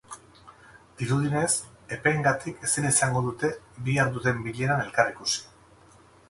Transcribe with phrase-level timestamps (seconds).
[1.01, 1.49] Dirudienez,
[1.97, 3.53] epeengatik ezin izango dute
[3.91, 5.47] bihar duten bileran elkar ikusi.